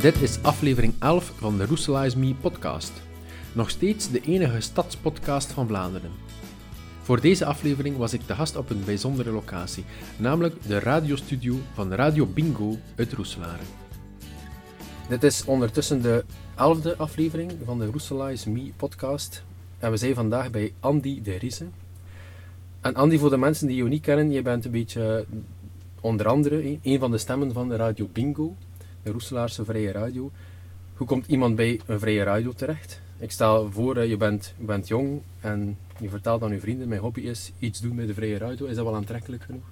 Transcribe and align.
Dit 0.00 0.22
is 0.22 0.42
aflevering 0.42 0.94
11 0.98 1.32
van 1.36 1.58
de 1.58 1.66
Roeselaars 1.66 2.14
Me 2.14 2.34
podcast. 2.34 2.92
Nog 3.52 3.70
steeds 3.70 4.10
de 4.10 4.20
enige 4.20 4.60
stadspodcast 4.60 5.52
van 5.52 5.66
Vlaanderen. 5.66 6.10
Voor 7.02 7.20
deze 7.20 7.44
aflevering 7.44 7.96
was 7.96 8.12
ik 8.12 8.20
te 8.20 8.34
gast 8.34 8.56
op 8.56 8.70
een 8.70 8.84
bijzondere 8.84 9.30
locatie, 9.30 9.84
namelijk 10.16 10.62
de 10.66 10.78
radiostudio 10.78 11.56
van 11.74 11.92
Radio 11.92 12.26
Bingo 12.26 12.76
uit 12.96 13.12
Roeselare. 13.12 13.62
Dit 15.08 15.22
is 15.22 15.44
ondertussen 15.44 16.02
de 16.02 16.24
elfde 16.56 16.96
aflevering 16.96 17.52
van 17.64 17.78
de 17.78 17.86
Roeselaars 17.86 18.44
Me 18.44 18.72
podcast. 18.76 19.44
En 19.78 19.90
we 19.90 19.96
zijn 19.96 20.14
vandaag 20.14 20.50
bij 20.50 20.72
Andy 20.80 21.22
de 21.22 21.36
Riese. 21.36 21.66
En 22.80 22.94
Andy, 22.94 23.18
voor 23.18 23.30
de 23.30 23.36
mensen 23.36 23.66
die 23.66 23.76
je 23.76 23.84
niet 23.84 24.02
kennen, 24.02 24.30
je 24.30 24.42
bent 24.42 24.64
een 24.64 24.70
beetje 24.70 25.26
onder 26.00 26.28
andere 26.28 26.78
een 26.82 26.98
van 26.98 27.10
de 27.10 27.18
stemmen 27.18 27.52
van 27.52 27.72
Radio 27.72 28.08
Bingo, 28.12 28.56
de 29.02 29.10
Roeselaarse 29.10 29.64
vrije 29.64 29.92
radio. 29.92 30.30
Hoe 30.94 31.06
komt 31.06 31.26
iemand 31.26 31.56
bij 31.56 31.80
een 31.86 31.98
vrije 31.98 32.22
radio 32.22 32.52
terecht? 32.52 33.00
Ik 33.18 33.30
stel 33.30 33.70
voor, 33.70 33.96
eh, 33.96 34.08
je 34.08 34.16
bent, 34.16 34.54
bent 34.58 34.88
jong 34.88 35.22
en 35.40 35.78
je 36.00 36.08
vertelt 36.08 36.42
aan 36.42 36.52
je 36.52 36.60
vrienden, 36.60 36.88
mijn 36.88 37.00
hobby 37.00 37.20
is 37.20 37.52
iets 37.58 37.80
doen 37.80 37.94
met 37.94 38.06
de 38.06 38.14
vrije 38.14 38.38
radio. 38.38 38.66
Is 38.66 38.76
dat 38.76 38.84
wel 38.84 38.94
aantrekkelijk 38.94 39.42
genoeg? 39.42 39.64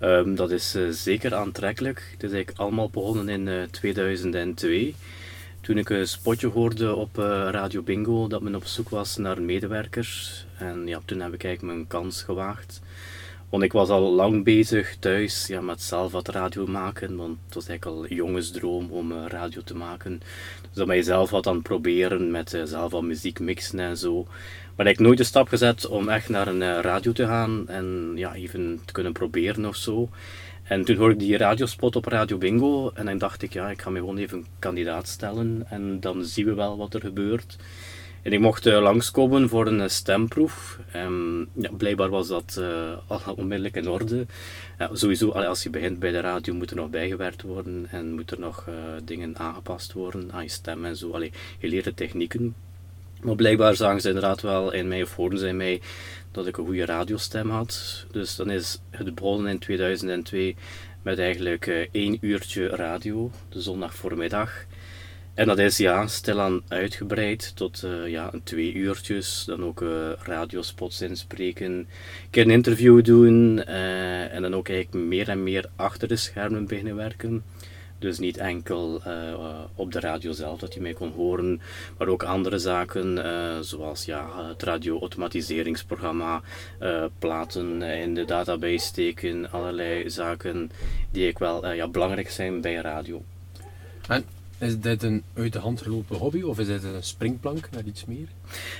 Um, 0.00 0.34
dat 0.34 0.50
is 0.50 0.76
uh, 0.76 0.88
zeker 0.90 1.34
aantrekkelijk. 1.34 2.08
Het 2.12 2.22
is 2.22 2.32
eigenlijk 2.32 2.58
allemaal 2.58 2.90
begonnen 2.90 3.28
in 3.28 3.46
uh, 3.46 3.62
2002. 3.62 4.94
Toen 5.60 5.78
ik 5.78 5.90
een 5.90 6.08
spotje 6.08 6.46
hoorde 6.46 6.94
op 6.94 7.18
uh, 7.18 7.24
Radio 7.50 7.82
Bingo 7.82 8.26
dat 8.26 8.42
men 8.42 8.54
op 8.54 8.64
zoek 8.64 8.88
was 8.88 9.16
naar 9.16 9.42
medewerkers. 9.42 10.46
En 10.58 10.86
ja, 10.86 11.00
toen 11.04 11.20
heb 11.20 11.34
ik 11.34 11.44
eigenlijk 11.44 11.74
mijn 11.74 11.86
kans 11.86 12.22
gewaagd. 12.22 12.80
Want 13.52 13.64
ik 13.64 13.72
was 13.72 13.88
al 13.88 14.12
lang 14.12 14.44
bezig 14.44 14.96
thuis 14.98 15.46
ja, 15.46 15.60
met 15.60 15.82
zelf 15.82 16.12
wat 16.12 16.28
radio 16.28 16.66
maken. 16.66 17.16
Want 17.16 17.38
het 17.44 17.54
was 17.54 17.68
eigenlijk 17.68 17.98
al 17.98 18.16
jongensdroom 18.16 18.90
om 18.90 19.12
uh, 19.12 19.24
radio 19.28 19.60
te 19.64 19.76
maken. 19.76 20.20
Dus 20.72 20.86
dat 20.86 20.94
je 20.96 21.02
zelf 21.02 21.30
wat 21.30 21.46
aan 21.46 21.54
het 21.54 21.62
proberen 21.62 22.30
met 22.30 22.52
uh, 22.52 22.62
zelf 22.64 22.92
wat 22.92 23.02
muziek 23.02 23.40
mixen 23.40 23.78
en 23.78 23.96
zo. 23.96 24.26
Maar 24.76 24.86
ik 24.86 24.96
heb 24.96 25.06
nooit 25.06 25.18
de 25.18 25.24
stap 25.24 25.48
gezet 25.48 25.86
om 25.86 26.08
echt 26.08 26.28
naar 26.28 26.46
een 26.46 26.60
uh, 26.60 26.78
radio 26.80 27.12
te 27.12 27.26
gaan 27.26 27.68
en 27.68 28.12
ja, 28.14 28.34
even 28.34 28.80
te 28.84 28.92
kunnen 28.92 29.12
proberen 29.12 29.66
of 29.66 29.76
zo. 29.76 30.08
En 30.62 30.84
toen 30.84 30.96
hoorde 30.96 31.14
ik 31.14 31.20
die 31.20 31.36
radiospot 31.36 31.96
op 31.96 32.04
Radio 32.04 32.38
Bingo 32.38 32.90
en 32.94 33.04
dan 33.04 33.18
dacht 33.18 33.42
ik, 33.42 33.52
ja, 33.52 33.70
ik 33.70 33.82
ga 33.82 33.90
me 33.90 33.98
gewoon 33.98 34.18
even 34.18 34.46
kandidaat 34.58 35.08
stellen 35.08 35.66
en 35.68 36.00
dan 36.00 36.24
zien 36.24 36.46
we 36.46 36.54
wel 36.54 36.76
wat 36.76 36.94
er 36.94 37.00
gebeurt. 37.00 37.56
En 38.22 38.32
ik 38.32 38.40
mocht 38.40 38.66
uh, 38.66 38.80
langskomen 38.80 39.48
voor 39.48 39.66
een 39.66 39.80
uh, 39.80 39.88
stemproef. 39.88 40.78
Um, 40.96 41.48
ja, 41.54 41.70
blijkbaar 41.76 42.08
was 42.08 42.28
dat 42.28 42.56
uh, 42.58 42.92
al 43.06 43.34
onmiddellijk 43.36 43.76
in 43.76 43.88
orde. 43.88 44.26
sowieso, 44.92 45.30
als 45.30 45.62
je 45.62 45.70
begint 45.70 45.98
bij 45.98 46.10
de 46.10 46.20
radio, 46.20 46.54
moet 46.54 46.70
er 46.70 46.76
nog 46.76 46.90
bijgewerkt 46.90 47.42
worden 47.42 47.86
en 47.90 48.12
moeten 48.12 48.36
er 48.36 48.42
nog 48.42 48.68
dingen 49.04 49.38
aangepast 49.38 49.92
worden 49.92 50.32
aan 50.32 50.42
je 50.42 50.48
stem 50.48 50.84
en 50.84 50.96
zo. 50.96 51.10
Allee, 51.10 51.32
je 51.58 51.68
leert 51.68 51.84
de 51.84 51.94
technieken. 51.94 52.54
Maar 53.22 53.36
blijkbaar 53.36 53.74
zagen 53.74 54.00
ze 54.00 54.08
inderdaad 54.08 54.40
wel 54.40 54.72
in 54.72 54.88
mij 54.88 55.02
of 55.02 55.16
hoorden 55.16 55.38
ze 55.38 55.46
in 55.46 55.56
mij 55.56 55.80
dat 56.30 56.46
ik 56.46 56.56
een 56.56 56.64
goede 56.64 56.84
radiostem 56.84 57.50
had. 57.50 58.06
Dus 58.10 58.36
dan 58.36 58.50
is 58.50 58.80
het 58.90 59.14
begonnen 59.14 59.50
in 59.50 59.58
2002 59.58 60.56
met 61.02 61.18
eigenlijk 61.18 61.88
één 61.92 62.18
uurtje 62.20 62.66
radio, 62.66 63.30
de 63.48 63.60
zondag 63.60 63.94
voormiddag. 63.94 64.66
En 65.34 65.46
dat 65.46 65.58
is 65.58 65.76
ja, 65.76 66.06
stilaan 66.06 66.62
uitgebreid 66.68 67.56
tot 67.56 67.82
uh, 67.84 68.08
ja, 68.08 68.30
twee 68.44 68.72
uurtjes. 68.72 69.44
Dan 69.46 69.64
ook 69.64 69.80
uh, 69.80 70.12
radiospots 70.22 71.00
inspreken, 71.00 71.72
een 71.72 71.86
keer 72.30 72.42
een 72.42 72.50
interview 72.50 73.04
doen 73.04 73.62
uh, 73.68 74.34
en 74.34 74.42
dan 74.42 74.54
ook 74.54 74.68
eigenlijk 74.68 75.06
meer 75.06 75.28
en 75.28 75.42
meer 75.42 75.70
achter 75.76 76.08
de 76.08 76.16
schermen 76.16 76.66
beginnen 76.66 76.96
werken. 76.96 77.44
Dus 77.98 78.18
niet 78.18 78.36
enkel 78.36 79.02
op 79.74 79.92
de 79.92 80.00
radio 80.00 80.32
zelf 80.32 80.58
dat 80.58 80.74
je 80.74 80.80
mij 80.80 80.92
kon 80.92 81.12
horen, 81.12 81.60
maar 81.98 82.08
ook 82.08 82.22
andere 82.22 82.58
zaken 82.58 83.18
zoals 83.64 84.04
ja, 84.04 84.48
het 84.48 84.62
radio-automatiseringsprogramma, 84.62 86.42
platen 87.18 87.82
in 87.82 88.14
de 88.14 88.24
database 88.24 88.86
steken, 88.86 89.50
allerlei 89.50 90.10
zaken 90.10 90.70
die 91.10 91.28
ik 91.28 91.38
wel 91.38 91.72
ja, 91.72 91.88
belangrijk 91.88 92.30
zijn 92.30 92.60
bij 92.60 92.74
radio. 92.74 93.24
En 94.08 94.24
is 94.62 94.80
dit 94.80 95.02
een 95.02 95.22
uit 95.34 95.52
de 95.52 95.58
hand 95.58 95.82
gelopen 95.82 96.16
hobby 96.16 96.42
of 96.42 96.58
is 96.58 96.66
dit 96.66 96.84
een 96.84 97.02
springplank 97.02 97.68
naar 97.70 97.84
iets 97.84 98.04
meer? 98.04 98.28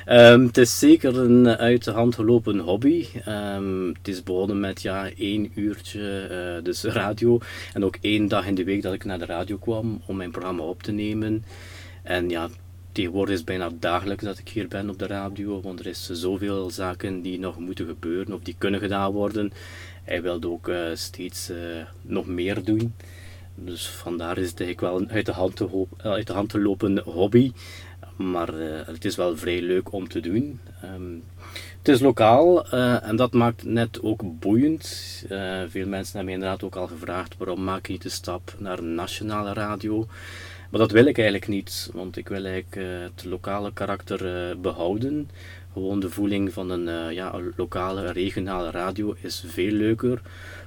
Um, 0.08 0.46
het 0.46 0.56
is 0.56 0.78
zeker 0.78 1.18
een 1.18 1.48
uit 1.48 1.84
de 1.84 1.90
hand 1.90 2.14
gelopen 2.14 2.58
hobby. 2.58 3.06
Um, 3.28 3.88
het 3.88 4.08
is 4.08 4.22
begonnen 4.22 4.60
met 4.60 4.82
ja, 4.82 5.10
één 5.10 5.50
uurtje 5.54 6.28
uh, 6.56 6.64
dus 6.64 6.82
radio 6.84 7.38
en 7.72 7.84
ook 7.84 7.96
één 8.00 8.28
dag 8.28 8.46
in 8.46 8.54
de 8.54 8.64
week 8.64 8.82
dat 8.82 8.94
ik 8.94 9.04
naar 9.04 9.18
de 9.18 9.24
radio 9.24 9.56
kwam 9.56 10.02
om 10.06 10.16
mijn 10.16 10.30
programma 10.30 10.62
op 10.62 10.82
te 10.82 10.92
nemen. 10.92 11.44
En 12.02 12.28
ja, 12.28 12.48
tegenwoordig 12.92 13.32
is 13.32 13.38
het 13.38 13.48
bijna 13.48 13.70
dagelijks 13.78 14.24
dat 14.24 14.38
ik 14.38 14.48
hier 14.48 14.68
ben 14.68 14.90
op 14.90 14.98
de 14.98 15.06
radio, 15.06 15.60
want 15.60 15.80
er 15.80 15.86
is 15.86 16.10
zoveel 16.10 16.70
zaken 16.70 17.22
die 17.22 17.38
nog 17.38 17.58
moeten 17.58 17.86
gebeuren 17.86 18.34
of 18.34 18.40
die 18.40 18.54
kunnen 18.58 18.80
gedaan 18.80 19.12
worden. 19.12 19.52
Hij 20.04 20.22
wilde 20.22 20.48
ook 20.50 20.68
uh, 20.68 20.76
steeds 20.94 21.50
uh, 21.50 21.56
nog 22.02 22.26
meer 22.26 22.64
doen. 22.64 22.94
Dus 23.54 23.88
vandaar 23.88 24.38
is 24.38 24.50
het 24.50 24.60
eigenlijk 24.60 24.92
wel 24.92 25.00
een 25.00 25.10
uit 25.10 25.26
de 25.26 25.32
hand 25.32 25.56
te, 25.56 25.64
hoop, 25.64 25.88
uit 26.02 26.26
de 26.26 26.32
hand 26.32 26.48
te 26.48 26.60
lopen 26.60 26.98
hobby. 26.98 27.52
Maar 28.16 28.54
uh, 28.54 28.80
het 28.86 29.04
is 29.04 29.16
wel 29.16 29.36
vrij 29.36 29.62
leuk 29.62 29.92
om 29.92 30.08
te 30.08 30.20
doen. 30.20 30.60
Um, 30.84 31.24
het 31.78 31.88
is 31.88 32.00
lokaal 32.00 32.74
uh, 32.74 33.08
en 33.08 33.16
dat 33.16 33.32
maakt 33.32 33.64
net 33.64 34.02
ook 34.02 34.22
boeiend. 34.40 34.86
Veel 35.68 35.86
mensen 35.86 36.16
hebben 36.16 36.24
me 36.24 36.32
inderdaad 36.32 36.62
ook 36.62 36.76
al 36.76 36.86
gevraagd 36.86 37.36
waarom 37.36 37.64
maak 37.64 37.86
je 37.86 37.92
niet 37.92 38.02
de 38.02 38.08
stap 38.08 38.54
naar 38.58 38.82
nationale 38.82 39.52
radio. 39.52 40.06
Maar 40.70 40.80
dat 40.80 40.90
wil 40.90 41.06
ik 41.06 41.18
eigenlijk 41.18 41.48
niet, 41.48 41.90
want 41.92 42.16
ik 42.16 42.28
wil 42.28 42.44
eigenlijk 42.44 42.88
het 43.02 43.24
lokale 43.24 43.72
karakter 43.72 44.60
behouden. 44.60 45.30
Gewoon 45.72 46.00
de 46.00 46.10
voeling 46.10 46.52
van 46.52 46.70
een, 46.70 47.14
ja, 47.14 47.40
lokale, 47.56 48.12
regionale 48.12 48.70
radio 48.70 49.14
is 49.20 49.44
veel 49.46 49.72
leuker 49.72 50.20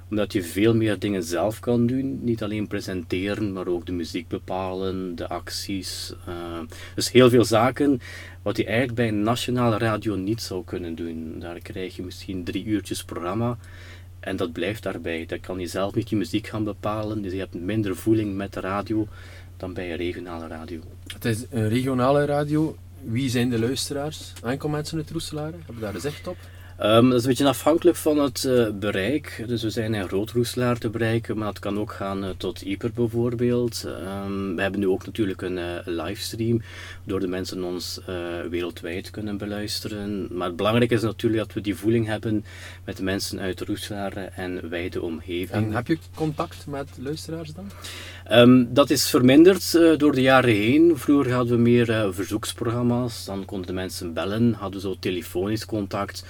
omdat 0.09 0.33
je 0.33 0.43
veel 0.43 0.75
meer 0.75 0.99
dingen 0.99 1.23
zelf 1.23 1.59
kan 1.59 1.87
doen. 1.87 2.23
Niet 2.23 2.43
alleen 2.43 2.67
presenteren, 2.67 3.53
maar 3.53 3.67
ook 3.67 3.85
de 3.85 3.91
muziek 3.91 4.27
bepalen, 4.27 5.15
de 5.15 5.27
acties. 5.27 6.13
Uh, 6.27 6.35
dus 6.95 7.11
heel 7.11 7.29
veel 7.29 7.45
zaken 7.45 8.01
wat 8.41 8.57
je 8.57 8.65
eigenlijk 8.65 8.95
bij 8.95 9.11
nationale 9.11 9.77
radio 9.77 10.15
niet 10.15 10.41
zou 10.41 10.63
kunnen 10.65 10.95
doen. 10.95 11.35
Daar 11.39 11.59
krijg 11.59 11.95
je 11.95 12.03
misschien 12.03 12.43
drie 12.43 12.65
uurtjes 12.65 13.03
programma. 13.03 13.57
En 14.19 14.35
dat 14.35 14.51
blijft 14.51 14.83
daarbij. 14.83 15.25
Dan 15.25 15.39
kan 15.39 15.59
je 15.59 15.67
zelf 15.67 15.95
niet 15.95 16.09
je 16.09 16.15
muziek 16.15 16.47
gaan 16.47 16.63
bepalen. 16.63 17.21
Dus 17.21 17.31
je 17.31 17.39
hebt 17.39 17.53
minder 17.53 17.95
voeling 17.95 18.35
met 18.35 18.53
de 18.53 18.59
radio 18.59 19.07
dan 19.57 19.73
bij 19.73 19.91
een 19.91 19.97
regionale 19.97 20.47
radio. 20.47 20.79
Het 21.13 21.25
is 21.25 21.45
een 21.49 21.69
regionale 21.69 22.25
radio. 22.25 22.75
Wie 23.03 23.29
zijn 23.29 23.49
de 23.49 23.59
luisteraars? 23.59 24.33
Enkel 24.43 24.69
mensen 24.69 24.97
uit 24.97 25.09
Roeselare? 25.09 25.55
Hebben 25.65 25.81
daar 25.81 25.97
recht 25.97 26.27
op? 26.27 26.37
Um, 26.81 27.09
dat 27.09 27.17
is 27.17 27.23
een 27.23 27.29
beetje 27.29 27.47
afhankelijk 27.47 27.97
van 27.97 28.19
het 28.19 28.43
uh, 28.43 28.69
bereik. 28.69 29.43
Dus 29.47 29.63
we 29.63 29.69
zijn 29.69 29.93
in 29.93 30.07
Roodroeslaar 30.07 30.77
te 30.77 30.89
bereiken, 30.89 31.37
maar 31.37 31.47
het 31.47 31.59
kan 31.59 31.79
ook 31.79 31.91
gaan 31.91 32.23
uh, 32.23 32.29
tot 32.37 32.61
Ieper 32.61 32.91
bijvoorbeeld. 32.93 33.85
Um, 34.25 34.55
we 34.55 34.61
hebben 34.61 34.79
nu 34.79 34.87
ook 34.87 35.05
natuurlijk 35.05 35.41
een 35.41 35.57
uh, 35.57 35.63
livestream, 35.85 36.61
waardoor 36.97 37.19
de 37.19 37.27
mensen 37.27 37.63
ons 37.63 37.99
wereldwijd 38.49 39.09
kunnen 39.09 39.37
beluisteren. 39.37 40.27
Maar 40.31 40.47
het 40.47 40.55
belangrijke 40.55 40.93
is 40.93 41.01
natuurlijk 41.01 41.43
dat 41.43 41.53
we 41.53 41.61
die 41.61 41.75
voeling 41.75 42.05
hebben 42.05 42.45
met 42.85 42.97
de 42.97 43.03
mensen 43.03 43.39
uit 43.39 43.61
Roeslaar 43.61 44.13
en 44.17 44.69
wijde 44.69 45.01
omgeving. 45.01 45.51
En 45.51 45.71
heb 45.71 45.87
je 45.87 45.97
contact 46.15 46.67
met 46.67 46.89
luisteraars 46.99 47.53
dan? 47.53 47.69
Um, 48.31 48.73
dat 48.73 48.89
is 48.89 49.09
verminderd 49.09 49.71
door 49.97 50.11
de 50.11 50.21
jaren 50.21 50.53
heen. 50.53 50.97
Vroeger 50.97 51.33
hadden 51.33 51.55
we 51.55 51.61
meer 51.61 52.13
verzoeksprogramma's, 52.13 53.25
dan 53.25 53.45
konden 53.45 53.67
de 53.67 53.73
mensen 53.73 54.13
bellen, 54.13 54.53
hadden 54.53 54.81
we 54.81 54.87
zo 54.87 54.95
telefonisch 54.99 55.65
contact. 55.65 56.25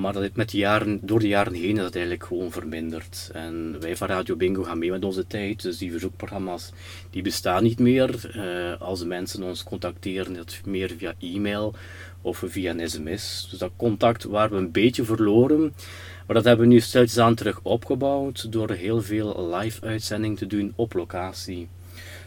Maar 0.00 0.12
dat 0.12 0.36
met 0.36 0.50
de 0.50 0.58
jaren, 0.58 0.98
door 1.02 1.20
de 1.20 1.28
jaren 1.28 1.54
heen 1.54 1.76
is 1.76 1.82
dat 1.82 1.94
eigenlijk 1.94 2.24
gewoon 2.24 2.50
verminderd. 2.50 3.30
En 3.32 3.80
wij 3.80 3.96
van 3.96 4.08
Radio 4.08 4.36
Bingo 4.36 4.62
gaan 4.62 4.78
mee 4.78 4.90
met 4.90 5.04
onze 5.04 5.26
tijd. 5.26 5.62
Dus 5.62 5.78
die 5.78 5.90
verzoekprogramma's 5.90 6.72
die 7.10 7.22
bestaan 7.22 7.62
niet 7.62 7.78
meer. 7.78 8.32
Uh, 8.36 8.80
als 8.80 9.04
mensen 9.04 9.42
ons 9.42 9.64
contacteren, 9.64 10.34
dat 10.34 10.60
meer 10.64 10.94
via 10.96 11.14
e-mail 11.20 11.74
of 12.22 12.42
via 12.46 12.70
een 12.70 12.90
sms. 12.90 13.46
Dus 13.50 13.58
dat 13.58 13.70
contact 13.76 14.24
waren 14.24 14.50
we 14.50 14.56
een 14.56 14.72
beetje 14.72 15.04
verloren. 15.04 15.74
Maar 16.26 16.36
dat 16.36 16.44
hebben 16.44 16.68
we 16.68 16.72
nu 16.72 16.80
steeds 16.80 17.18
aan 17.18 17.34
terug 17.34 17.60
opgebouwd 17.62 18.52
door 18.52 18.70
heel 18.70 19.02
veel 19.02 19.54
live 19.54 19.86
uitzending 19.86 20.38
te 20.38 20.46
doen 20.46 20.72
op 20.76 20.92
locatie. 20.92 21.68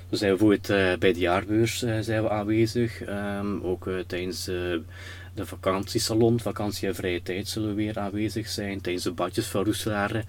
Dus 0.10 0.20
zijn 0.20 0.32
we 0.32 0.38
bijvoorbeeld 0.38 0.70
uh, 0.70 1.00
bij 1.00 1.14
de 1.14 1.20
jaarbeurs 1.20 1.84
uh, 1.84 1.98
zijn 2.00 2.24
we 2.24 2.30
aanwezig. 2.30 3.02
Um, 3.08 3.62
ook 3.64 3.90
tijdens 4.08 4.46
de 4.46 5.46
vakantiesalon, 5.46 6.40
vakantie 6.40 6.88
en 6.88 6.96
vrije 6.96 7.22
tijd 7.22 7.48
zullen 7.48 7.76
weer 7.76 8.00
aanwezig 8.00 8.48
zijn 8.48 8.82
tijdens 8.82 9.04
de 9.04 9.12
badjes 9.12 9.48
van 9.48 9.64
Roeselare. 9.64 10.24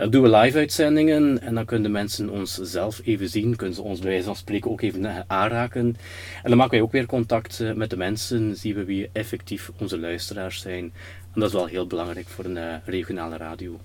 Dan 0.00 0.10
doen 0.10 0.22
we 0.22 0.36
live-uitzendingen 0.36 1.40
en 1.40 1.54
dan 1.54 1.64
kunnen 1.64 1.90
mensen 1.90 2.30
ons 2.30 2.54
zelf 2.54 3.00
even 3.04 3.28
zien, 3.28 3.56
kunnen 3.56 3.76
ze 3.76 3.82
ons 3.82 3.98
bij 3.98 4.08
wijze 4.08 4.24
van 4.24 4.36
spreken 4.36 4.70
ook 4.70 4.80
even 4.80 5.24
aanraken. 5.28 5.96
En 6.42 6.48
dan 6.48 6.56
maken 6.56 6.72
wij 6.72 6.80
ook 6.80 6.92
weer 6.92 7.06
contact 7.06 7.60
eh, 7.60 7.72
met 7.72 7.90
de 7.90 7.96
mensen, 7.96 8.56
zien 8.56 8.74
we 8.74 8.84
wie 8.84 9.10
effectief 9.12 9.70
onze 9.78 9.98
luisteraars 9.98 10.60
zijn. 10.60 10.92
En 11.34 11.40
dat 11.40 11.48
is 11.48 11.54
wel 11.54 11.66
heel 11.66 11.86
belangrijk 11.86 12.28
voor 12.28 12.44
een 12.44 12.80
regionale 12.84 13.36
radio. 13.36 13.80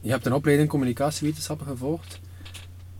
Je 0.00 0.10
hebt 0.10 0.26
een 0.26 0.32
opleiding 0.32 0.68
communicatiewetenschappen 0.68 1.66
gevolgd. 1.66 2.20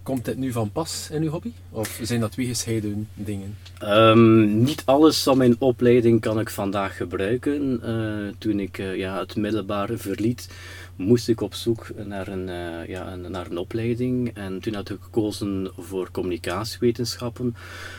Komt 0.05 0.25
dit 0.25 0.37
nu 0.37 0.53
van 0.53 0.71
pas 0.71 1.09
in 1.11 1.23
uw 1.23 1.31
hobby? 1.31 1.53
Of 1.71 1.99
zijn 2.03 2.21
dat 2.21 2.33
twee 2.33 2.47
gescheiden 2.47 3.09
dingen? 3.15 3.57
Um, 3.83 4.63
niet 4.63 4.83
alles 4.85 5.23
van 5.23 5.39
mijn 5.39 5.57
opleiding 5.59 6.21
kan 6.21 6.41
ik 6.41 6.51
vandaag 6.51 6.97
gebruiken. 6.97 7.81
Uh, 7.85 8.35
toen 8.39 8.61
ik 8.61 8.79
uh, 8.79 8.97
ja, 8.97 9.19
het 9.19 9.37
middelbare 9.37 9.97
verliet, 9.97 10.49
moest 10.97 11.29
ik 11.29 11.41
op 11.41 11.55
zoek 11.55 11.91
naar 12.07 12.29
een, 12.29 12.49
uh, 12.49 12.89
ja, 12.89 13.13
een, 13.13 13.31
naar 13.31 13.47
een 13.51 13.59
opleiding. 13.59 14.31
En 14.35 14.61
toen 14.61 14.75
had 14.75 14.91
ik 14.91 14.99
gekozen 15.01 15.71
voor 15.77 16.11
communicatiewetenschappen. 16.11 17.57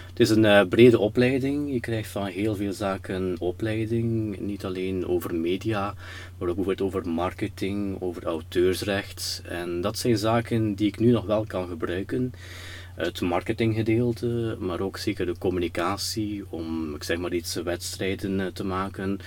Het 0.10 0.20
is 0.20 0.30
een 0.30 0.68
brede 0.68 1.00
opleiding. 1.00 1.74
Je 1.74 1.80
krijgt 1.80 2.10
van 2.10 2.26
heel 2.26 2.56
veel 2.56 2.74
zaken 2.74 3.36
opleiding. 3.40 4.40
Niet 4.40 4.66
alleen 4.66 5.08
over 5.08 5.36
media, 5.36 5.94
maar 6.38 6.50
ook 6.50 6.82
over 6.82 7.08
marketing, 7.08 8.02
over 8.02 8.24
auteursrecht. 8.24 9.42
En 9.46 9.82
dat 9.82 9.98
zijn 9.98 10.18
zaken 10.18 10.76
die 10.76 10.88
ik 10.88 11.00
nu 11.00 11.12
nog 11.12 11.26
wel 11.26 11.46
kan 11.46 11.68
gebruiken 11.68 12.34
het 12.96 13.22
marketinggedeelte, 13.22 14.58
maar 14.60 14.80
ook 14.80 14.98
zeker 14.98 15.26
de 15.26 15.38
communicatie 15.38 16.44
om, 16.50 16.96
ik 16.96 17.04
zeg 17.04 17.18
maar 17.18 17.34
iets, 17.34 17.56
wedstrijden 17.56 18.40
eh, 18.40 18.48
te 18.48 18.64
maken, 18.64 19.20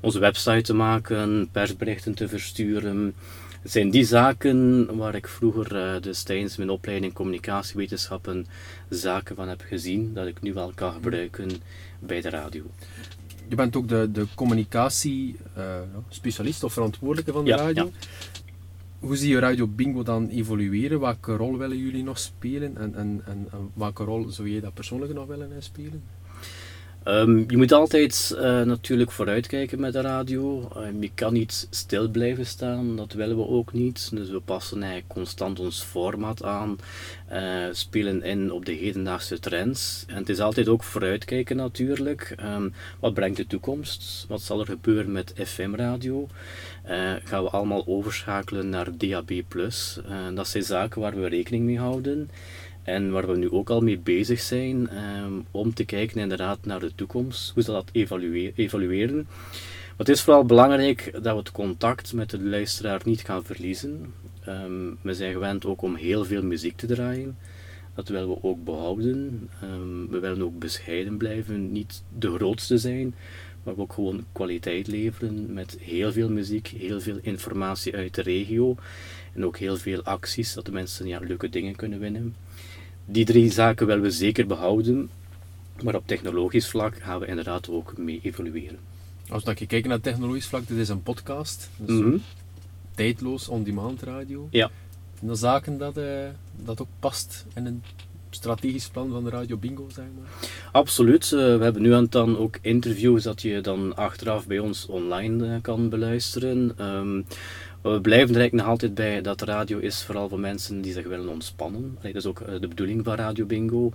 onze 0.00 0.18
website 0.18 0.62
te 0.62 0.74
maken, 0.74 1.48
persberichten 1.52 2.14
te 2.14 2.28
versturen. 2.28 3.14
Het 3.62 3.72
zijn 3.72 3.90
die 3.90 4.04
zaken 4.04 4.88
waar 4.96 5.14
ik 5.14 5.28
vroeger 5.28 5.94
uh, 5.94 6.02
dus 6.02 6.22
tijdens 6.22 6.56
mijn 6.56 6.70
opleiding 6.70 7.12
communicatiewetenschappen 7.12 8.46
zaken 8.88 9.36
van 9.36 9.48
heb 9.48 9.62
gezien, 9.68 10.14
dat 10.14 10.26
ik 10.26 10.42
nu 10.42 10.52
wel 10.52 10.72
kan 10.74 10.92
gebruiken 10.92 11.50
bij 11.98 12.20
de 12.20 12.30
radio. 12.30 12.62
Je 13.48 13.54
bent 13.54 13.76
ook 13.76 13.88
de, 13.88 14.08
de 14.12 14.26
communicatie 14.34 15.36
uh, 15.58 15.64
specialist 16.08 16.64
of 16.64 16.72
verantwoordelijke 16.72 17.32
van 17.32 17.44
de 17.44 17.50
radio. 17.50 17.84
Ja. 17.84 18.45
Hoe 19.00 19.16
zie 19.16 19.28
je 19.28 19.38
Radio 19.38 19.66
Bingo 19.66 20.02
dan 20.02 20.28
evolueren? 20.28 21.00
Welke 21.00 21.36
rol 21.36 21.58
willen 21.58 21.78
jullie 21.78 22.02
nog 22.02 22.18
spelen? 22.18 22.76
En, 22.76 22.94
en, 22.94 23.22
en, 23.26 23.48
welke 23.74 24.04
rol 24.04 24.30
zou 24.30 24.48
je 24.48 24.60
dat 24.60 24.74
persoonlijk 24.74 25.14
nog 25.14 25.26
willen 25.26 25.62
spelen? 25.62 26.02
Um, 27.08 27.44
je 27.48 27.56
moet 27.56 27.72
altijd 27.72 28.34
uh, 28.34 28.62
natuurlijk 28.62 29.10
vooruitkijken 29.10 29.80
met 29.80 29.92
de 29.92 30.00
radio. 30.00 30.68
Um, 30.76 31.02
je 31.02 31.10
kan 31.14 31.32
niet 31.32 31.66
stil 31.70 32.08
blijven 32.08 32.46
staan, 32.46 32.96
dat 32.96 33.12
willen 33.12 33.36
we 33.36 33.46
ook 33.46 33.72
niet. 33.72 34.10
Dus 34.12 34.30
we 34.30 34.40
passen 34.40 34.82
eigenlijk 34.82 35.12
constant 35.12 35.60
ons 35.60 35.82
format 35.82 36.42
aan, 36.42 36.78
uh, 37.32 37.64
spelen 37.72 38.22
in 38.22 38.52
op 38.52 38.64
de 38.64 38.72
hedendaagse 38.72 39.38
trends. 39.38 40.04
En 40.06 40.16
het 40.16 40.28
is 40.28 40.40
altijd 40.40 40.68
ook 40.68 40.82
vooruitkijken 40.82 41.56
natuurlijk. 41.56 42.34
Um, 42.42 42.72
wat 43.00 43.14
brengt 43.14 43.36
de 43.36 43.46
toekomst? 43.46 44.24
Wat 44.28 44.42
zal 44.42 44.60
er 44.60 44.66
gebeuren 44.66 45.12
met 45.12 45.32
FM-radio? 45.36 46.28
Uh, 46.88 47.12
gaan 47.24 47.42
we 47.42 47.50
allemaal 47.50 47.86
overschakelen 47.86 48.68
naar 48.68 48.96
DAB+. 48.96 49.42
dat 50.34 50.48
zijn 50.48 50.64
zaken 50.64 51.00
waar 51.00 51.20
we 51.20 51.28
rekening 51.28 51.64
mee 51.64 51.78
houden. 51.78 52.30
En 52.86 53.10
waar 53.10 53.26
we 53.26 53.36
nu 53.36 53.50
ook 53.50 53.70
al 53.70 53.80
mee 53.80 53.98
bezig 53.98 54.40
zijn, 54.40 54.88
um, 54.98 55.44
om 55.50 55.74
te 55.74 55.84
kijken 55.84 56.20
inderdaad 56.20 56.58
naar 56.64 56.80
de 56.80 56.94
toekomst. 56.94 57.50
Hoe 57.54 57.62
zal 57.62 57.74
dat 57.74 57.90
evalueren? 58.56 59.26
Maar 59.96 60.06
het 60.06 60.08
is 60.08 60.22
vooral 60.22 60.44
belangrijk 60.44 61.10
dat 61.12 61.22
we 61.22 61.38
het 61.38 61.52
contact 61.52 62.12
met 62.12 62.30
de 62.30 62.40
luisteraar 62.42 63.00
niet 63.04 63.20
gaan 63.20 63.44
verliezen. 63.44 64.12
Um, 64.48 64.98
we 65.02 65.14
zijn 65.14 65.32
gewend 65.32 65.66
ook 65.66 65.82
om 65.82 65.94
heel 65.94 66.24
veel 66.24 66.42
muziek 66.42 66.76
te 66.76 66.86
draaien. 66.86 67.36
Dat 67.94 68.08
willen 68.08 68.28
we 68.28 68.42
ook 68.42 68.64
behouden. 68.64 69.48
Um, 69.62 70.08
we 70.10 70.18
willen 70.18 70.42
ook 70.42 70.58
bescheiden 70.58 71.16
blijven, 71.16 71.72
niet 71.72 72.02
de 72.18 72.34
grootste 72.34 72.78
zijn, 72.78 73.14
maar 73.62 73.76
ook 73.76 73.92
gewoon 73.92 74.24
kwaliteit 74.32 74.86
leveren 74.86 75.52
met 75.52 75.76
heel 75.80 76.12
veel 76.12 76.30
muziek, 76.30 76.66
heel 76.66 77.00
veel 77.00 77.18
informatie 77.22 77.96
uit 77.96 78.14
de 78.14 78.22
regio 78.22 78.76
en 79.34 79.44
ook 79.44 79.56
heel 79.56 79.76
veel 79.76 80.02
acties, 80.02 80.54
dat 80.54 80.64
de 80.64 80.72
mensen 80.72 81.06
ja, 81.06 81.18
leuke 81.18 81.48
dingen 81.48 81.76
kunnen 81.76 81.98
winnen. 81.98 82.34
Die 83.06 83.24
drie 83.24 83.50
zaken 83.52 83.86
willen 83.86 84.02
we 84.02 84.10
zeker 84.10 84.46
behouden, 84.46 85.10
maar 85.82 85.94
op 85.94 86.06
technologisch 86.06 86.68
vlak 86.68 86.96
gaan 86.96 87.20
we 87.20 87.26
inderdaad 87.26 87.68
ook 87.68 87.96
mee 87.96 88.20
evolueren. 88.22 88.78
Als 89.28 89.42
je 89.54 89.66
kijkt 89.66 89.88
naar 89.88 90.00
technologisch 90.00 90.46
vlak, 90.46 90.66
dit 90.66 90.78
is 90.78 90.88
een 90.88 91.02
podcast, 91.02 91.70
dus 91.76 92.00
mm 92.00 92.22
tijdloos 92.96 93.48
on-demand 93.48 94.02
radio. 94.02 94.48
Ja. 94.50 94.70
Zaken 95.32 95.78
dat, 95.78 95.98
uh, 95.98 96.04
dat 96.64 96.80
ook 96.80 96.88
past 96.98 97.46
in 97.54 97.66
een 97.66 97.82
strategisch 98.30 98.88
plan 98.88 99.10
van 99.10 99.24
de 99.24 99.30
Radio 99.30 99.56
Bingo, 99.56 99.86
zeg 99.88 100.04
maar? 100.18 100.48
Absoluut. 100.72 101.24
Uh, 101.24 101.30
we 101.30 101.62
hebben 101.62 101.82
nu 101.82 101.94
aan 101.94 102.06
dan 102.10 102.38
ook 102.38 102.58
interviews 102.60 103.22
dat 103.22 103.42
je 103.42 103.60
dan 103.60 103.96
achteraf 103.96 104.46
bij 104.46 104.58
ons 104.58 104.86
online 104.86 105.46
uh, 105.46 105.54
kan 105.62 105.88
beluisteren. 105.88 106.84
Um, 106.86 107.26
we 107.92 108.00
blijven 108.00 108.34
er 108.34 108.40
eigenlijk 108.40 108.52
nog 108.52 108.66
altijd 108.66 108.94
bij 108.94 109.20
dat 109.20 109.40
radio 109.42 109.78
is 109.78 110.02
vooral 110.02 110.28
voor 110.28 110.40
mensen 110.40 110.80
die 110.80 110.92
zich 110.92 111.06
willen 111.06 111.28
ontspannen. 111.28 111.98
dat 112.02 112.14
is 112.14 112.26
ook 112.26 112.40
eh, 112.40 112.60
de 112.60 112.68
bedoeling 112.68 113.04
van 113.04 113.14
Radio 113.14 113.44
Bingo. 113.44 113.92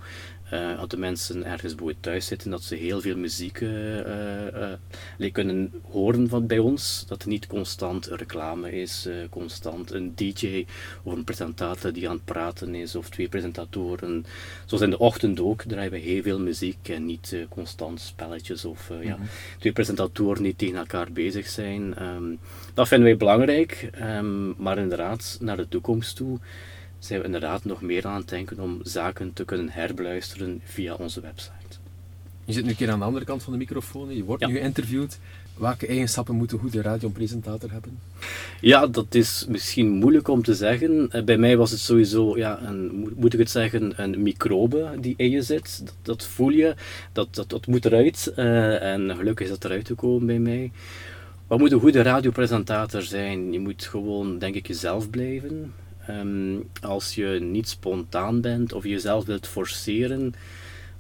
Uh, 0.53 0.80
als 0.80 0.88
de 0.88 0.98
mensen 0.98 1.45
ergens 1.45 1.75
thuis 2.00 2.25
zitten, 2.25 2.51
dat 2.51 2.63
ze 2.63 2.75
heel 2.75 3.01
veel 3.01 3.18
muziek 3.18 3.59
uh, 3.59 5.30
kunnen 5.31 5.71
horen 5.92 6.30
van 6.30 6.48
bij 6.48 6.59
ons. 6.59 7.06
Dat 7.07 7.21
er 7.21 7.27
niet 7.27 7.48
constant 7.48 8.06
reclame 8.06 8.71
is, 8.71 9.09
constant 9.30 9.92
een 9.92 10.15
DJ 10.15 10.65
of 11.03 11.13
een 11.13 11.24
presentator 11.24 11.94
die 11.94 12.09
aan 12.09 12.15
het 12.15 12.25
praten 12.25 12.75
is, 12.75 12.95
of 12.95 13.09
twee 13.09 13.27
presentatoren. 13.27 14.25
Zoals 14.65 14.83
in 14.83 14.89
de 14.89 15.00
ochtend 15.00 15.39
ook, 15.39 15.63
draaien 15.63 15.92
we 15.92 15.98
heel 15.98 16.21
veel 16.21 16.39
muziek 16.39 16.89
en 16.89 17.06
niet 17.06 17.36
constant 17.50 18.00
spelletjes 18.01 18.65
of 18.65 18.92
ja, 19.01 19.15
mhm. 19.15 19.25
twee 19.59 19.74
presentatoren 19.74 20.44
die 20.44 20.56
tegen 20.56 20.77
elkaar 20.77 21.12
bezig 21.12 21.48
zijn. 21.48 22.03
Um, 22.03 22.39
dat 22.74 22.88
vinden 22.88 23.07
wij 23.07 23.18
belangrijk, 23.18 23.89
um, 24.01 24.56
maar 24.57 24.77
inderdaad, 24.77 25.38
naar 25.42 25.57
de 25.57 25.68
toekomst 25.68 26.15
toe 26.15 26.39
zijn 27.03 27.19
we 27.19 27.25
inderdaad 27.25 27.65
nog 27.65 27.81
meer 27.81 28.07
aan 28.07 28.15
het 28.15 28.30
denken 28.30 28.59
om 28.59 28.80
zaken 28.83 29.33
te 29.33 29.45
kunnen 29.45 29.69
herbeluisteren 29.69 30.62
via 30.63 30.94
onze 30.94 31.21
website. 31.21 31.51
Je 32.45 32.53
zit 32.53 32.63
nu 32.63 32.69
een 32.69 32.75
keer 32.75 32.92
aan 32.92 33.00
de 33.00 33.06
andere 33.06 33.25
kant 33.25 33.44
van 33.44 33.53
de 33.53 33.59
microfoon, 33.59 34.15
je 34.15 34.24
wordt 34.24 34.45
nu 34.45 34.53
geïnterviewd. 34.53 35.19
Welke 35.57 35.88
eigenschappen 35.88 36.36
moet 36.36 36.51
een 36.51 36.59
goede 36.59 36.81
radiopresentator 36.81 37.71
hebben? 37.71 38.00
Ja, 38.62 38.88
dat 38.88 39.15
is 39.15 39.45
misschien 39.50 39.89
moeilijk 39.89 40.27
om 40.27 40.44
te 40.44 40.56
zeggen. 40.56 41.12
Eh, 41.12 41.24
bij 41.24 41.38
mij 41.38 41.57
was 41.57 41.71
het 41.71 41.80
sowieso, 41.80 42.38
ja, 42.38 42.62
een, 42.62 43.13
moet 43.15 43.33
ik 43.33 43.39
het 43.39 43.50
zeggen, 43.50 44.03
een 44.03 44.21
microbe 44.21 44.89
die 45.00 45.13
in 45.18 45.30
je 45.30 45.42
zit. 45.42 45.81
Dat, 45.86 45.95
dat 46.01 46.25
voel 46.25 46.50
je, 46.50 46.75
dat, 47.12 47.36
dat, 47.36 47.50
dat 47.50 47.68
moet 47.68 47.86
eruit. 47.86 48.33
Uh, 48.36 48.94
en 48.94 49.15
gelukkig 49.15 49.45
is 49.45 49.51
dat 49.51 49.65
eruit 49.65 49.88
gekomen 49.88 50.25
bij 50.25 50.39
mij. 50.39 50.71
Wat 51.48 51.59
moet 51.59 51.71
een 51.71 51.80
goede 51.80 52.01
radiopresentator 52.01 53.01
zijn? 53.01 53.51
Je 53.51 53.59
moet 53.59 53.83
gewoon, 53.83 54.39
denk 54.39 54.55
ik, 54.55 54.67
jezelf 54.67 55.10
blijven. 55.10 55.74
Ehm, 56.08 56.60
als 56.81 57.15
je 57.15 57.39
niet 57.41 57.70
spontaan 57.70 58.41
bent 58.41 58.74
of 58.74 58.84
jezelf 58.84 59.25
wilt 59.25 59.48
forceren, 59.48 60.34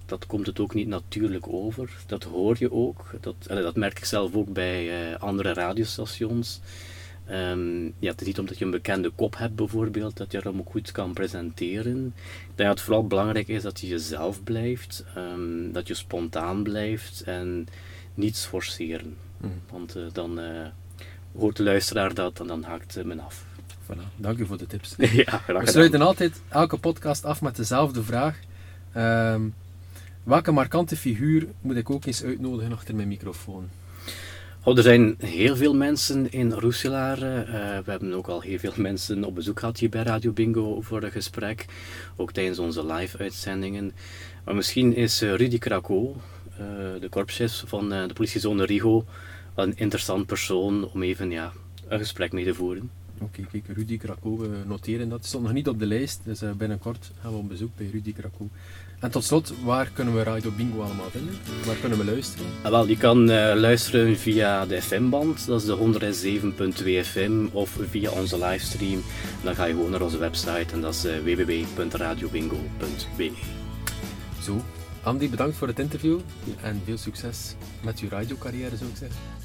dat 0.05 0.25
komt 0.25 0.45
het 0.45 0.59
ook 0.59 0.73
niet 0.73 0.87
natuurlijk 0.87 1.47
over. 1.47 1.89
Dat 2.07 2.23
hoor 2.23 2.55
je 2.59 2.71
ook. 2.71 3.11
Dat, 3.21 3.35
dat 3.47 3.75
merk 3.75 3.97
ik 3.97 4.05
zelf 4.05 4.35
ook 4.35 4.53
bij 4.53 5.11
uh, 5.11 5.19
andere 5.19 5.53
radiostations. 5.53 6.59
Um, 7.31 7.93
ja, 7.99 8.11
het 8.11 8.21
is 8.21 8.27
niet 8.27 8.39
omdat 8.39 8.57
je 8.57 8.65
een 8.65 8.71
bekende 8.71 9.09
kop 9.09 9.37
hebt 9.37 9.55
bijvoorbeeld, 9.55 10.17
dat 10.17 10.31
je 10.31 10.39
hem 10.39 10.59
ook 10.59 10.69
goed 10.69 10.91
kan 10.91 11.13
presenteren. 11.13 12.05
Ik 12.05 12.55
denk 12.55 12.69
dat 12.69 12.77
het 12.77 12.81
vooral 12.81 13.07
belangrijk 13.07 13.47
is 13.47 13.61
dat 13.61 13.79
je 13.79 13.87
jezelf 13.87 14.43
blijft, 14.43 15.05
um, 15.17 15.71
dat 15.71 15.87
je 15.87 15.93
spontaan 15.93 16.63
blijft 16.63 17.23
en 17.23 17.67
niets 18.13 18.45
forceren. 18.45 19.15
Mm. 19.37 19.61
Want 19.71 19.97
uh, 19.97 20.03
dan 20.13 20.39
uh, 20.39 20.67
hoort 21.37 21.57
de 21.57 21.63
luisteraar 21.63 22.13
dat 22.13 22.39
en 22.39 22.47
dan 22.47 22.63
haakt 22.63 23.03
men 23.03 23.19
af. 23.19 23.45
Voilà, 23.85 24.15
dank 24.15 24.37
u 24.37 24.45
voor 24.45 24.57
de 24.57 24.67
tips. 24.67 24.95
ja, 25.25 25.41
We 25.47 25.61
sluiten 25.63 26.01
altijd 26.01 26.41
elke 26.49 26.77
podcast 26.77 27.25
af 27.25 27.41
met 27.41 27.55
dezelfde 27.55 28.03
vraag. 28.03 28.39
Um, 28.97 29.53
welke 30.23 30.51
markante 30.51 30.97
figuur 30.97 31.47
moet 31.61 31.75
ik 31.75 31.89
ook 31.89 32.05
eens 32.05 32.23
uitnodigen 32.23 32.71
achter 32.71 32.95
mijn 32.95 33.07
microfoon? 33.07 33.69
Oh, 34.63 34.77
er 34.77 34.83
zijn 34.83 35.15
heel 35.17 35.55
veel 35.55 35.75
mensen 35.75 36.31
in 36.31 36.51
Roeselaar. 36.51 37.17
Uh, 37.17 37.47
we 37.85 37.91
hebben 37.91 38.13
ook 38.13 38.27
al 38.27 38.41
heel 38.41 38.59
veel 38.59 38.73
mensen 38.89 39.23
op 39.23 39.35
bezoek 39.35 39.59
gehad 39.59 39.77
hier 39.77 39.89
bij 39.89 40.03
Radio 40.03 40.31
Bingo 40.31 40.81
voor 40.81 41.03
een 41.03 41.11
gesprek. 41.11 41.65
Ook 42.15 42.31
tijdens 42.31 42.59
onze 42.59 42.85
live-uitzendingen. 42.85 43.91
Maar 44.45 44.55
misschien 44.55 44.95
is 44.95 45.21
uh, 45.21 45.35
Rudy 45.35 45.57
Krakow, 45.57 46.15
uh, 46.15 46.65
de 46.99 47.07
korpschef 47.09 47.63
van 47.67 47.89
de 47.89 48.13
politiezone 48.13 48.65
Rigo, 48.65 49.05
een 49.55 49.77
interessant 49.77 50.25
persoon 50.25 50.89
om 50.93 51.03
even 51.03 51.31
ja, 51.31 51.51
een 51.87 51.99
gesprek 51.99 52.31
mee 52.31 52.45
te 52.45 52.53
voeren. 52.53 52.89
Oké, 53.21 53.41
kijk, 53.51 53.63
Rudy 53.67 53.97
Krakow, 53.97 54.39
we 54.39 54.47
noteren 54.65 55.09
dat. 55.09 55.17
Het 55.17 55.27
stond 55.27 55.43
nog 55.43 55.53
niet 55.53 55.67
op 55.67 55.79
de 55.79 55.85
lijst, 55.85 56.21
dus 56.23 56.43
uh, 56.43 56.51
binnenkort 56.51 57.11
gaan 57.21 57.31
we 57.31 57.37
op 57.37 57.47
bezoek 57.47 57.75
bij 57.75 57.89
Rudy 57.91 58.13
Krakow. 58.13 58.47
En 58.99 59.11
tot 59.11 59.23
slot, 59.23 59.53
waar 59.63 59.89
kunnen 59.93 60.15
we 60.15 60.23
Radio 60.23 60.51
Bingo 60.51 60.81
allemaal 60.81 61.09
vinden? 61.09 61.33
Waar 61.65 61.75
kunnen 61.75 61.97
we 61.97 62.05
luisteren? 62.05 62.45
Ah, 62.61 62.71
wel, 62.71 62.87
je 62.87 62.97
kan 62.97 63.29
uh, 63.29 63.51
luisteren 63.55 64.17
via 64.17 64.65
de 64.65 64.81
FM-band, 64.81 65.45
dat 65.45 65.61
is 65.61 65.67
de 65.67 65.77
107.2 67.03 67.07
FM, 67.07 67.47
of 67.51 67.79
via 67.89 68.11
onze 68.11 68.37
livestream. 68.37 69.01
Dan 69.43 69.55
ga 69.55 69.65
je 69.65 69.73
gewoon 69.73 69.91
naar 69.91 70.01
onze 70.01 70.17
website 70.17 70.73
en 70.73 70.81
dat 70.81 70.93
is 70.93 71.05
uh, 71.05 71.17
www.radiobingo.be. 71.17 73.31
Zo, 74.41 74.61
Andy, 75.03 75.29
bedankt 75.29 75.55
voor 75.55 75.67
het 75.67 75.79
interview 75.79 76.19
en 76.61 76.81
veel 76.85 76.97
succes 76.97 77.55
met 77.83 77.99
je 77.99 78.09
radiocarrière, 78.09 78.77
zou 78.77 78.89
ik 78.89 78.97
zeggen. 78.97 79.40